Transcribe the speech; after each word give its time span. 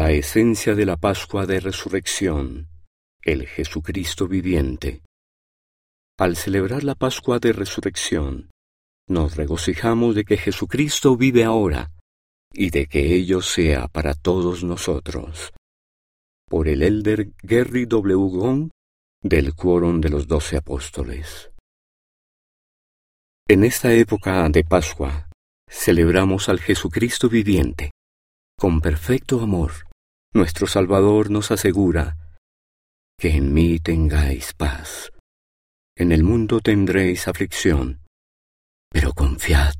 la 0.00 0.12
esencia 0.12 0.74
de 0.74 0.86
la 0.86 0.96
Pascua 0.96 1.44
de 1.44 1.60
Resurrección, 1.60 2.70
el 3.22 3.46
Jesucristo 3.46 4.26
viviente. 4.26 5.02
Al 6.18 6.36
celebrar 6.36 6.84
la 6.84 6.94
Pascua 6.94 7.38
de 7.38 7.52
Resurrección, 7.52 8.48
nos 9.06 9.36
regocijamos 9.36 10.14
de 10.14 10.24
que 10.24 10.38
Jesucristo 10.38 11.18
vive 11.18 11.44
ahora 11.44 11.90
y 12.50 12.70
de 12.70 12.86
que 12.86 13.14
ello 13.14 13.42
sea 13.42 13.88
para 13.88 14.14
todos 14.14 14.64
nosotros. 14.64 15.52
Por 16.48 16.68
el 16.68 16.82
elder 16.82 17.32
Gary 17.42 17.84
W. 17.84 18.38
Gong 18.38 18.70
del 19.22 19.54
Quórum 19.54 20.00
de 20.00 20.08
los 20.08 20.26
Doce 20.26 20.56
Apóstoles. 20.56 21.50
En 23.46 23.64
esta 23.64 23.92
época 23.92 24.48
de 24.48 24.64
Pascua 24.64 25.28
celebramos 25.68 26.48
al 26.48 26.58
Jesucristo 26.58 27.28
viviente. 27.28 27.90
Con 28.58 28.80
perfecto 28.80 29.40
amor, 29.40 29.89
nuestro 30.32 30.66
Salvador 30.66 31.30
nos 31.30 31.50
asegura 31.50 32.16
que 33.18 33.30
en 33.30 33.52
mí 33.52 33.80
tengáis 33.80 34.52
paz. 34.54 35.12
En 35.96 36.12
el 36.12 36.22
mundo 36.22 36.60
tendréis 36.60 37.26
aflicción, 37.28 38.00
pero 38.88 39.12
confiad, 39.12 39.74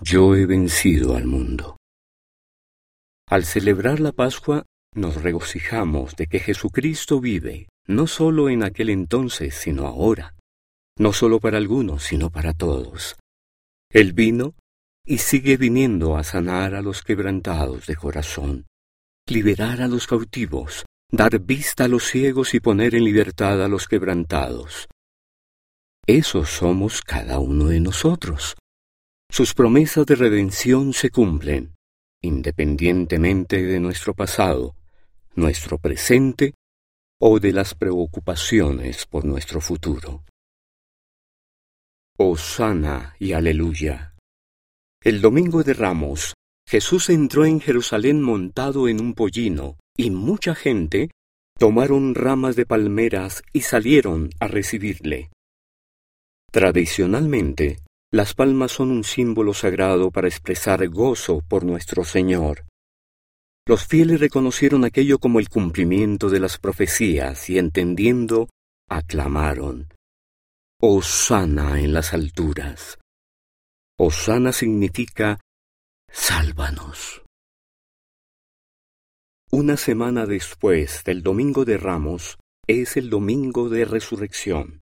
yo 0.00 0.34
he 0.36 0.46
vencido 0.46 1.16
al 1.16 1.26
mundo. 1.26 1.76
Al 3.28 3.44
celebrar 3.44 4.00
la 4.00 4.12
Pascua, 4.12 4.64
nos 4.94 5.22
regocijamos 5.22 6.16
de 6.16 6.28
que 6.28 6.38
Jesucristo 6.38 7.20
vive, 7.20 7.68
no 7.86 8.06
solo 8.06 8.48
en 8.48 8.62
aquel 8.62 8.88
entonces, 8.88 9.54
sino 9.54 9.86
ahora, 9.86 10.34
no 10.98 11.12
solo 11.12 11.40
para 11.40 11.58
algunos, 11.58 12.04
sino 12.04 12.30
para 12.30 12.54
todos. 12.54 13.16
Él 13.90 14.12
vino 14.12 14.54
y 15.04 15.18
sigue 15.18 15.56
viniendo 15.56 16.16
a 16.16 16.24
sanar 16.24 16.74
a 16.74 16.80
los 16.80 17.02
quebrantados 17.02 17.86
de 17.86 17.96
corazón, 17.96 18.67
liberar 19.30 19.82
a 19.82 19.88
los 19.88 20.06
cautivos, 20.06 20.84
dar 21.10 21.38
vista 21.40 21.84
a 21.84 21.88
los 21.88 22.04
ciegos 22.04 22.54
y 22.54 22.60
poner 22.60 22.94
en 22.94 23.04
libertad 23.04 23.62
a 23.62 23.68
los 23.68 23.86
quebrantados. 23.88 24.88
Esos 26.06 26.48
somos 26.48 27.02
cada 27.02 27.38
uno 27.38 27.66
de 27.66 27.80
nosotros. 27.80 28.56
Sus 29.30 29.52
promesas 29.52 30.06
de 30.06 30.14
redención 30.14 30.92
se 30.94 31.10
cumplen, 31.10 31.74
independientemente 32.22 33.62
de 33.62 33.78
nuestro 33.78 34.14
pasado, 34.14 34.74
nuestro 35.34 35.78
presente 35.78 36.54
o 37.20 37.38
de 37.38 37.52
las 37.52 37.74
preocupaciones 37.74 39.06
por 39.06 39.24
nuestro 39.24 39.60
futuro. 39.60 40.24
Osana 42.16 43.14
y 43.18 43.32
aleluya. 43.32 44.14
El 45.02 45.20
domingo 45.20 45.62
de 45.62 45.74
Ramos, 45.74 46.34
Jesús 46.68 47.08
entró 47.08 47.46
en 47.46 47.60
Jerusalén 47.60 48.20
montado 48.20 48.88
en 48.88 49.00
un 49.00 49.14
pollino, 49.14 49.78
y 49.96 50.10
mucha 50.10 50.54
gente 50.54 51.10
tomaron 51.58 52.14
ramas 52.14 52.56
de 52.56 52.66
palmeras 52.66 53.42
y 53.54 53.62
salieron 53.62 54.28
a 54.38 54.48
recibirle. 54.48 55.30
Tradicionalmente, 56.52 57.78
las 58.12 58.34
palmas 58.34 58.72
son 58.72 58.90
un 58.90 59.02
símbolo 59.02 59.54
sagrado 59.54 60.10
para 60.10 60.28
expresar 60.28 60.86
gozo 60.88 61.40
por 61.48 61.64
nuestro 61.64 62.04
Señor. 62.04 62.66
Los 63.66 63.86
fieles 63.86 64.20
reconocieron 64.20 64.84
aquello 64.84 65.18
como 65.18 65.40
el 65.40 65.48
cumplimiento 65.48 66.28
de 66.28 66.40
las 66.40 66.58
profecías 66.58 67.48
y 67.48 67.58
entendiendo, 67.58 68.50
aclamaron. 68.90 69.88
Osana 70.82 71.80
en 71.80 71.94
las 71.94 72.12
alturas. 72.12 72.98
Osana 73.98 74.52
significa 74.52 75.40
sálvanos. 76.20 77.22
Una 79.50 79.76
semana 79.76 80.26
después 80.26 81.04
del 81.04 81.22
Domingo 81.22 81.64
de 81.64 81.78
Ramos 81.78 82.38
es 82.66 82.96
el 82.96 83.08
Domingo 83.08 83.68
de 83.70 83.84
Resurrección. 83.84 84.80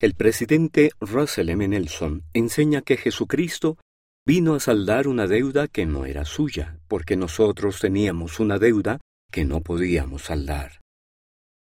El 0.00 0.14
presidente 0.14 0.92
Russell 1.00 1.50
M. 1.50 1.68
Nelson 1.68 2.22
enseña 2.32 2.82
que 2.82 2.96
Jesucristo 2.96 3.76
vino 4.24 4.54
a 4.54 4.60
saldar 4.60 5.08
una 5.08 5.26
deuda 5.26 5.66
que 5.66 5.84
no 5.84 6.06
era 6.06 6.24
suya, 6.24 6.78
porque 6.88 7.16
nosotros 7.16 7.80
teníamos 7.80 8.38
una 8.40 8.58
deuda 8.58 9.00
que 9.30 9.44
no 9.44 9.60
podíamos 9.60 10.22
saldar. 10.22 10.80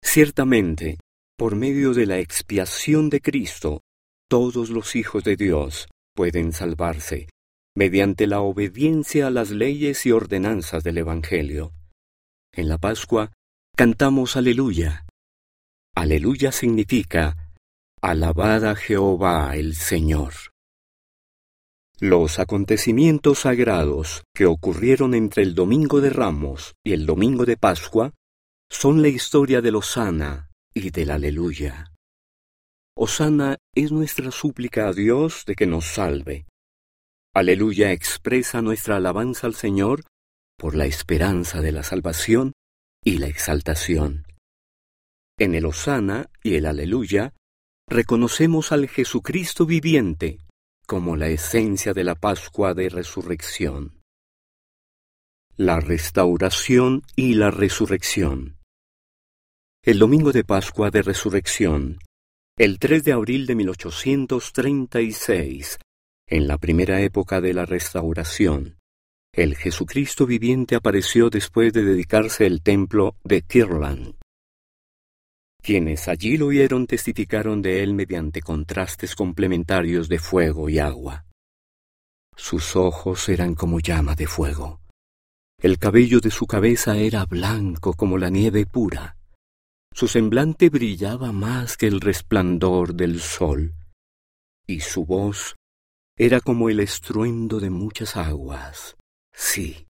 Ciertamente, 0.03 0.97
por 1.37 1.55
medio 1.55 1.93
de 1.93 2.07
la 2.07 2.19
expiación 2.19 3.09
de 3.09 3.21
Cristo, 3.21 3.81
todos 4.27 4.69
los 4.69 4.95
hijos 4.95 5.23
de 5.23 5.37
Dios 5.37 5.87
pueden 6.13 6.51
salvarse, 6.51 7.27
mediante 7.77 8.25
la 8.25 8.41
obediencia 8.41 9.27
a 9.27 9.29
las 9.29 9.51
leyes 9.51 10.07
y 10.07 10.11
ordenanzas 10.11 10.83
del 10.83 10.97
Evangelio. 10.97 11.73
En 12.51 12.69
la 12.69 12.79
Pascua 12.79 13.33
cantamos 13.75 14.35
aleluya. 14.35 15.05
Aleluya 15.95 16.51
significa 16.51 17.51
Alabada 18.01 18.75
Jehová 18.75 19.55
el 19.55 19.75
Señor. 19.75 20.33
Los 21.99 22.39
acontecimientos 22.39 23.39
sagrados 23.41 24.23
que 24.33 24.47
ocurrieron 24.47 25.13
entre 25.13 25.43
el 25.43 25.53
Domingo 25.53 26.01
de 26.01 26.09
Ramos 26.09 26.73
y 26.83 26.93
el 26.93 27.05
Domingo 27.05 27.45
de 27.45 27.57
Pascua 27.57 28.11
son 28.71 29.03
la 29.03 29.09
historia 29.09 29.61
del 29.61 29.75
Osana 29.75 30.49
y 30.73 30.89
del 30.89 31.11
Aleluya. 31.11 31.93
Osana 32.95 33.57
es 33.75 33.91
nuestra 33.91 34.31
súplica 34.31 34.87
a 34.87 34.93
Dios 34.93 35.43
de 35.45 35.53
que 35.53 35.67
nos 35.67 35.85
salve. 35.85 36.47
Aleluya 37.37 37.91
expresa 37.91 38.63
nuestra 38.63 38.95
alabanza 38.95 39.45
al 39.45 39.53
Señor 39.53 40.01
por 40.57 40.73
la 40.73 40.87
esperanza 40.87 41.61
de 41.61 41.71
la 41.71 41.83
salvación 41.83 42.53
y 43.05 43.19
la 43.19 43.27
exaltación. 43.27 44.25
En 45.37 45.53
el 45.53 45.67
Osana 45.67 46.31
y 46.41 46.55
el 46.55 46.65
Aleluya 46.65 47.35
reconocemos 47.87 48.71
al 48.71 48.89
Jesucristo 48.89 49.67
viviente 49.67 50.39
como 50.87 51.15
la 51.15 51.27
esencia 51.27 51.93
de 51.93 52.03
la 52.03 52.15
Pascua 52.15 52.73
de 52.73 52.89
Resurrección. 52.89 54.01
La 55.57 55.79
restauración 55.79 57.03
y 57.15 57.35
la 57.35 57.51
resurrección. 57.51 58.57
El 59.83 59.99
domingo 59.99 60.31
de 60.31 60.43
Pascua 60.43 60.89
de 60.89 61.03
Resurrección, 61.03 61.99
el 62.57 62.79
3 62.79 63.03
de 63.03 63.11
abril 63.11 63.45
de 63.45 63.53
1836, 63.53 65.77
en 66.29 66.47
la 66.47 66.57
primera 66.57 67.01
época 67.01 67.39
de 67.39 67.53
la 67.53 67.65
restauración, 67.65 68.77
el 69.33 69.55
Jesucristo 69.55 70.25
viviente 70.25 70.75
apareció 70.75 71.29
después 71.29 71.71
de 71.71 71.85
dedicarse 71.85 72.45
el 72.45 72.61
templo 72.61 73.15
de 73.23 73.43
Kirland. 73.43 74.15
Quienes 75.61 76.07
allí 76.07 76.37
lo 76.37 76.47
oyeron 76.47 76.85
testificaron 76.85 77.61
de 77.61 77.81
él 77.81 77.93
mediante 77.93 78.41
contrastes 78.41 79.15
complementarios 79.15 80.09
de 80.09 80.19
fuego 80.19 80.69
y 80.69 80.79
agua. 80.79 81.25
Sus 82.35 82.75
ojos 82.75 83.29
eran 83.29 83.55
como 83.55 83.79
llama 83.79 84.15
de 84.15 84.27
fuego. 84.27 84.81
El 85.59 85.79
cabello 85.79 86.19
de 86.19 86.29
su 86.29 86.45
cabeza 86.45 86.97
era 86.97 87.25
blanco 87.25 87.93
como 87.93 88.17
la 88.17 88.29
nieve 88.29 88.65
pura. 88.65 89.17
Su 89.93 90.07
semblante 90.07 90.69
brillaba 90.69 91.31
más 91.31 91.77
que 91.77 91.87
el 91.87 92.01
resplandor 92.01 92.93
del 92.93 93.19
sol, 93.19 93.73
y 94.67 94.81
su 94.81 95.05
voz 95.05 95.55
era 96.17 96.41
como 96.41 96.69
el 96.69 96.79
estruendo 96.79 97.59
de 97.59 97.69
muchas 97.69 98.17
aguas. 98.17 98.97
Sí, 99.31 99.85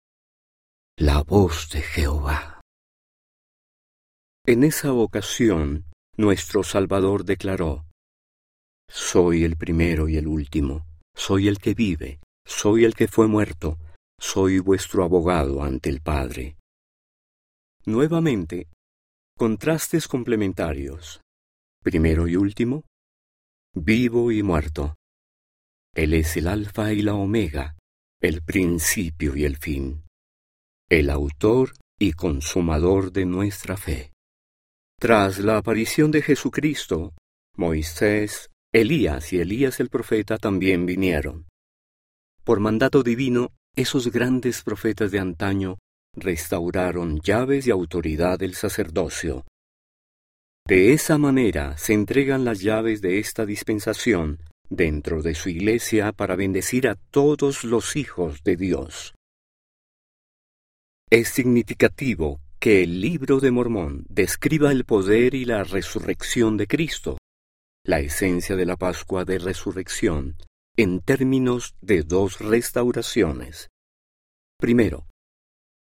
la 0.98 1.22
voz 1.22 1.70
de 1.70 1.82
Jehová. 1.82 2.62
En 4.46 4.64
esa 4.64 4.94
ocasión, 4.94 5.86
nuestro 6.16 6.64
Salvador 6.64 7.26
declaró, 7.26 7.86
Soy 8.90 9.44
el 9.44 9.58
primero 9.58 10.08
y 10.08 10.16
el 10.16 10.28
último, 10.28 10.86
soy 11.14 11.50
el 11.50 11.60
que 11.60 11.74
vive, 11.74 12.22
soy 12.46 12.86
el 12.86 12.94
que 12.94 13.10
fue 13.10 13.28
muerto, 13.28 13.78
soy 14.18 14.60
vuestro 14.60 15.04
abogado 15.04 15.62
ante 15.62 15.90
el 15.90 16.02
Padre. 16.02 16.56
Nuevamente, 17.86 18.69
contrastes 19.38 20.08
complementarios. 20.08 21.19
Primero 21.81 22.30
y 22.30 22.38
último, 22.38 22.86
vivo 23.74 24.31
y 24.31 24.42
muerto. 24.42 24.96
Él 25.95 26.13
es 26.13 26.36
el 26.38 26.48
alfa 26.48 26.92
y 26.92 27.01
la 27.01 27.13
omega, 27.13 27.75
el 28.19 28.42
principio 28.42 29.36
y 29.36 29.45
el 29.45 29.57
fin, 29.57 30.04
el 30.90 31.10
autor 31.10 31.74
y 32.00 32.13
consumador 32.13 33.12
de 33.12 33.25
nuestra 33.25 33.78
fe. 33.78 34.12
Tras 35.00 35.40
la 35.40 35.57
aparición 35.57 36.10
de 36.10 36.22
Jesucristo, 36.22 37.13
Moisés, 37.56 38.50
Elías 38.74 39.34
y 39.34 39.40
Elías 39.40 39.80
el 39.80 39.90
profeta 39.90 40.38
también 40.38 40.86
vinieron. 40.86 41.45
Por 42.44 42.60
mandato 42.60 43.04
divino, 43.04 43.54
esos 43.75 44.12
grandes 44.12 44.63
profetas 44.63 45.12
de 45.12 45.19
antaño 45.19 45.78
restauraron 46.16 47.19
llaves 47.19 47.68
y 47.68 47.72
autoridad 47.72 48.40
del 48.40 48.56
sacerdocio. 48.56 49.45
De 50.66 50.94
esa 50.94 51.18
manera 51.18 51.78
se 51.78 51.94
entregan 51.94 52.45
las 52.45 52.62
llaves 52.62 53.01
de 53.01 53.19
esta 53.19 53.45
dispensación 53.45 54.40
dentro 54.75 55.22
de 55.22 55.36
su 55.36 55.50
iglesia 55.50 56.12
para 56.12 56.36
bendecir 56.36 56.88
a 56.88 56.96
todos 56.96 57.64
los 57.64 57.96
hijos 57.96 58.44
de 58.44 58.58
Dios. 58.58 59.14
Es 61.10 61.30
significativo 61.30 62.40
que 62.60 62.81
el 62.81 63.02
libro 63.02 63.40
de 63.40 63.52
Mormón 63.52 64.06
describa 64.10 64.72
el 64.72 64.86
poder 64.86 65.36
y 65.36 65.46
la 65.46 65.64
resurrección 65.64 66.58
de 66.58 66.66
Cristo, 66.66 67.18
la 67.86 68.00
esencia 68.00 68.56
de 68.56 68.66
la 68.66 68.78
Pascua 68.78 69.25
de 69.25 69.38
Resurrección, 69.38 70.38
en 70.76 71.02
términos 71.02 71.76
de 71.81 72.02
dos 72.02 72.40
restauraciones. 72.40 73.69
Primero, 74.58 75.06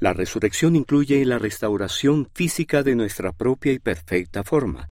la 0.00 0.14
resurrección 0.14 0.76
incluye 0.76 1.22
la 1.26 1.38
restauración 1.38 2.30
física 2.32 2.82
de 2.82 2.94
nuestra 2.94 3.32
propia 3.32 3.72
y 3.72 3.80
perfecta 3.80 4.44
forma. 4.44 4.88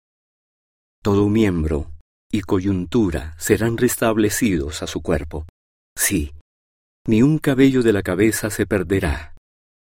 Todo 1.01 1.27
miembro 1.27 1.91
y 2.31 2.41
coyuntura 2.41 3.35
serán 3.37 3.77
restablecidos 3.77 4.81
a 4.83 4.87
su 4.87 5.01
cuerpo. 5.01 5.45
Sí, 5.97 6.33
ni 7.07 7.21
un 7.21 7.39
cabello 7.39 7.83
de 7.83 7.93
la 7.93 8.03
cabeza 8.03 8.49
se 8.49 8.65
perderá. 8.65 9.35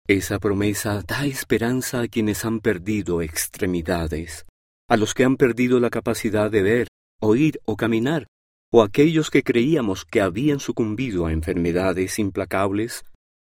Esa 0.08 0.38
promesa 0.38 1.02
da 1.02 1.26
esperanza 1.26 2.00
a 2.00 2.08
quienes 2.08 2.44
han 2.44 2.60
perdido 2.60 3.22
extremidades, 3.22 4.46
a 4.88 4.96
los 4.96 5.14
que 5.14 5.24
han 5.24 5.36
perdido 5.36 5.78
la 5.78 5.90
capacidad 5.90 6.50
de 6.50 6.62
ver, 6.62 6.88
oír 7.20 7.60
o 7.64 7.76
caminar, 7.76 8.26
o 8.72 8.82
aquellos 8.82 9.30
que 9.30 9.42
creíamos 9.42 10.04
que 10.04 10.20
habían 10.20 10.60
sucumbido 10.60 11.26
a 11.26 11.32
enfermedades 11.32 12.18
implacables 12.18 13.04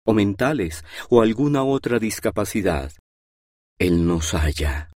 o 0.06 0.14
mentales 0.14 0.84
o 1.10 1.20
alguna 1.20 1.64
otra 1.64 1.98
discapacidad. 1.98 2.92
Él 3.78 4.06
nos 4.06 4.32
halla. 4.32 4.90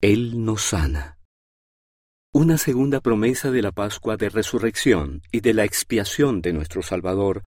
Él 0.00 0.44
nos 0.44 0.62
sana. 0.62 1.15
Una 2.38 2.58
segunda 2.58 3.00
promesa 3.00 3.50
de 3.50 3.62
la 3.62 3.72
Pascua 3.72 4.18
de 4.18 4.28
Resurrección 4.28 5.22
y 5.32 5.40
de 5.40 5.54
la 5.54 5.64
expiación 5.64 6.42
de 6.42 6.52
nuestro 6.52 6.82
Salvador 6.82 7.44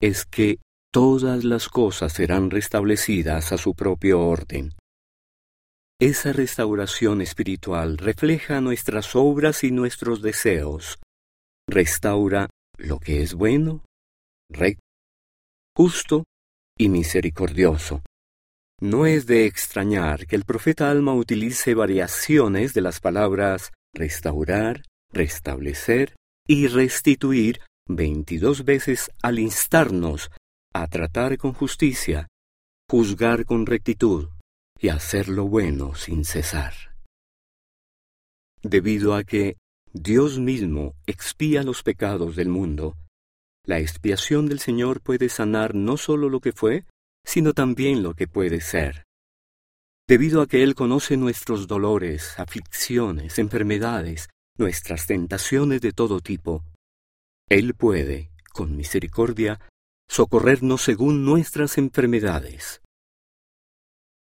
es 0.00 0.24
que 0.24 0.60
todas 0.92 1.42
las 1.42 1.68
cosas 1.68 2.12
serán 2.12 2.48
restablecidas 2.48 3.50
a 3.50 3.58
su 3.58 3.74
propio 3.74 4.20
orden. 4.20 4.76
Esa 6.00 6.32
restauración 6.32 7.22
espiritual 7.22 7.98
refleja 7.98 8.60
nuestras 8.60 9.16
obras 9.16 9.64
y 9.64 9.72
nuestros 9.72 10.22
deseos. 10.22 11.00
Restaura 11.68 12.50
lo 12.78 13.00
que 13.00 13.24
es 13.24 13.34
bueno, 13.34 13.84
recto, 14.48 14.84
justo 15.76 16.22
y 16.78 16.88
misericordioso. 16.88 18.04
No 18.80 19.06
es 19.06 19.26
de 19.26 19.46
extrañar 19.46 20.28
que 20.28 20.36
el 20.36 20.44
profeta 20.44 20.88
Alma 20.88 21.14
utilice 21.14 21.74
variaciones 21.74 22.74
de 22.74 22.80
las 22.80 23.00
palabras 23.00 23.72
restaurar, 23.94 24.82
restablecer 25.12 26.14
y 26.46 26.68
restituir 26.68 27.60
veintidós 27.86 28.64
veces 28.64 29.10
al 29.22 29.38
instarnos 29.38 30.30
a 30.72 30.86
tratar 30.86 31.36
con 31.38 31.52
justicia, 31.52 32.28
juzgar 32.88 33.44
con 33.44 33.66
rectitud 33.66 34.28
y 34.78 34.88
hacer 34.88 35.28
lo 35.28 35.46
bueno 35.46 35.94
sin 35.94 36.24
cesar. 36.24 36.74
Debido 38.62 39.14
a 39.14 39.24
que 39.24 39.56
Dios 39.92 40.38
mismo 40.38 40.94
expía 41.06 41.62
los 41.62 41.82
pecados 41.82 42.36
del 42.36 42.48
mundo, 42.48 42.96
la 43.64 43.78
expiación 43.78 44.48
del 44.48 44.60
Señor 44.60 45.00
puede 45.00 45.28
sanar 45.28 45.74
no 45.74 45.96
solo 45.96 46.28
lo 46.28 46.40
que 46.40 46.52
fue, 46.52 46.84
sino 47.24 47.52
también 47.52 48.02
lo 48.02 48.14
que 48.14 48.26
puede 48.26 48.60
ser. 48.60 49.04
Debido 50.10 50.42
a 50.42 50.48
que 50.48 50.64
Él 50.64 50.74
conoce 50.74 51.16
nuestros 51.16 51.68
dolores, 51.68 52.36
aflicciones, 52.36 53.38
enfermedades, 53.38 54.28
nuestras 54.58 55.06
tentaciones 55.06 55.82
de 55.82 55.92
todo 55.92 56.18
tipo, 56.18 56.64
Él 57.48 57.74
puede, 57.74 58.32
con 58.52 58.76
misericordia, 58.76 59.60
socorrernos 60.08 60.82
según 60.82 61.24
nuestras 61.24 61.78
enfermedades. 61.78 62.82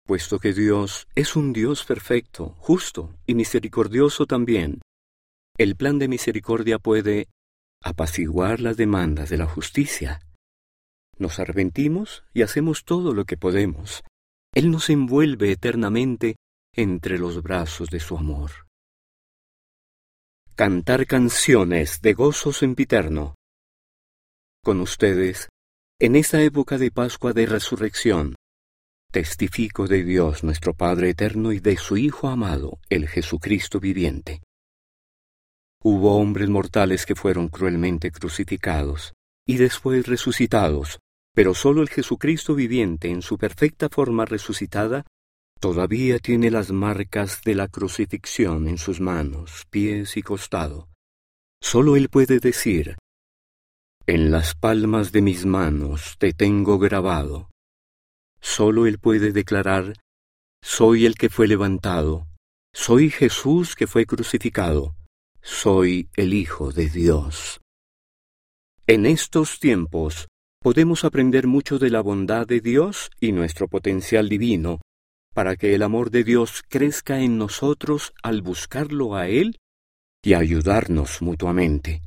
Puesto 0.07 0.39
que 0.39 0.53
Dios 0.53 1.09
es 1.15 1.35
un 1.35 1.55
Dios 1.55 1.87
perfecto, 1.87 2.57
justo 2.59 3.15
y 3.25 3.35
misericordioso 3.35 4.27
también, 4.27 4.83
el 5.57 5.77
plan 5.77 5.99
de 5.99 6.09
misericordia 6.09 6.79
puede 6.79 7.29
apaciguar 7.83 8.61
las 8.61 8.77
demandas 8.77 9.31
de 9.31 9.39
la 9.39 9.47
justicia. 9.47 10.21
Nos 11.17 11.39
arrepentimos 11.39 12.23
y 12.35 12.43
hacemos 12.43 12.85
todo 12.85 13.15
lo 13.15 13.25
que 13.25 13.39
podemos. 13.39 14.03
Él 14.55 14.71
nos 14.71 14.91
envuelve 14.91 15.53
eternamente 15.53 16.37
entre 16.75 17.19
los 17.19 17.43
brazos 17.43 17.89
de 17.91 18.01
su 18.01 18.17
amor. 18.17 18.51
Cantar 20.55 21.07
canciones 21.07 22.01
de 22.01 22.13
gozo 22.13 22.53
sempiterno. 22.53 23.35
Con 24.63 24.81
ustedes, 24.81 25.49
en 25.99 26.17
esta 26.17 26.43
época 26.43 26.79
de 26.79 26.91
Pascua 26.91 27.33
de 27.33 27.47
Resurrección, 27.47 28.35
testifico 29.11 29.87
de 29.87 30.05
Dios 30.05 30.45
nuestro 30.45 30.75
Padre 30.75 31.11
eterno 31.11 31.53
y 31.53 31.61
de 31.61 31.77
su 31.77 31.97
Hijo 31.97 32.29
amado, 32.29 32.79
el 32.89 33.09
Jesucristo 33.09 33.81
viviente 33.81 34.41
Hubo 35.83 36.19
hombres 36.19 36.51
mortales 36.51 37.07
que 37.07 37.15
fueron 37.15 37.49
cruelmente 37.49 38.11
crucificados 38.11 39.15
y 39.47 39.57
después 39.57 40.07
resucitados, 40.07 40.99
pero 41.35 41.55
sólo 41.55 41.83
el 41.83 41.89
Jesucristo 41.89 42.55
viviente 42.55 43.09
en 43.09 43.23
su 43.23 43.39
perfecta 43.39 43.89
forma 43.89 44.25
resucitada 44.25 45.05
todavía 45.61 46.19
tiene 46.19 46.51
las 46.51 46.71
marcas 46.71 47.43
de 47.45 47.55
la 47.55 47.69
crucifixión 47.69 48.67
en 48.69 48.79
sus 48.79 49.01
manos, 49.01 49.67
pies 49.71 50.17
y 50.17 50.23
costado. 50.23 50.89
Sólo 51.63 51.97
Él 51.97 52.09
puede 52.09 52.41
decir, 52.41 52.97
En 54.07 54.31
las 54.31 54.55
palmas 54.55 55.13
de 55.13 55.23
mis 55.23 55.45
manos 55.45 56.17
te 56.19 56.33
tengo 56.33 56.79
grabado. 56.79 57.51
Sólo 58.41 58.87
Él 58.87 58.99
puede 58.99 59.33
declarar, 59.33 59.95
Soy 60.63 61.05
el 61.05 61.15
que 61.15 61.29
fue 61.29 61.47
levantado, 61.47 62.27
soy 62.73 63.11
Jesús 63.11 63.75
que 63.75 63.87
fue 63.87 64.07
crucificado 64.07 64.95
soy 65.43 66.11
el 66.17 66.35
Hijo 66.35 66.73
de 66.73 66.89
Dios. 66.89 67.61
En 68.87 69.07
estos 69.07 69.59
tiempos 69.59 70.29
podemos 70.63 71.05
aprender 71.05 71.47
mucho 71.47 71.79
de 71.79 71.89
la 71.89 72.03
bondad 72.03 72.47
de 72.47 72.61
Dios 72.61 73.11
y 73.19 73.33
nuestro 73.33 73.67
potencial 73.67 74.29
divino, 74.29 74.81
para 75.33 75.57
que 75.57 75.75
el 75.75 75.83
amor 75.83 76.11
de 76.11 76.23
Dios 76.23 76.63
crezca 76.69 77.21
en 77.21 77.39
nosotros 77.39 78.13
al 78.23 78.43
buscarlo 78.43 79.17
a 79.17 79.29
Él 79.29 79.59
y 80.23 80.35
ayudarnos 80.35 81.23
mutuamente. 81.23 82.03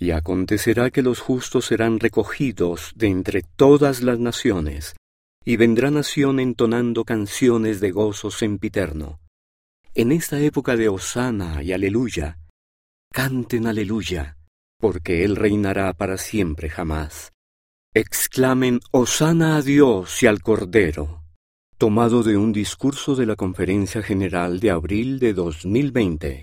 Y 0.00 0.12
acontecerá 0.12 0.90
que 0.90 1.02
los 1.02 1.20
justos 1.20 1.66
serán 1.66 2.00
recogidos 2.00 2.92
de 2.94 3.08
entre 3.08 3.42
todas 3.42 4.02
las 4.02 4.18
naciones, 4.18 4.96
y 5.44 5.56
vendrá 5.56 5.90
nación 5.90 6.40
entonando 6.40 7.04
canciones 7.04 7.80
de 7.80 7.90
gozo 7.90 8.30
sempiterno. 8.30 9.20
En 9.94 10.10
esta 10.10 10.40
época 10.40 10.76
de 10.76 10.88
Osana 10.88 11.62
y 11.62 11.72
Aleluya, 11.72 12.38
canten 13.12 13.66
Aleluya, 13.66 14.38
porque 14.78 15.24
Él 15.24 15.36
reinará 15.36 15.92
para 15.92 16.16
siempre 16.16 16.70
jamás. 16.70 17.32
Exclamen 17.94 18.80
Osana 18.90 19.56
a 19.56 19.60
Dios 19.60 20.22
y 20.22 20.26
al 20.26 20.40
Cordero, 20.40 21.24
tomado 21.76 22.22
de 22.22 22.38
un 22.38 22.50
discurso 22.50 23.14
de 23.14 23.26
la 23.26 23.36
Conferencia 23.36 24.02
General 24.02 24.60
de 24.60 24.70
abril 24.70 25.18
de 25.18 25.34
2020. 25.34 26.40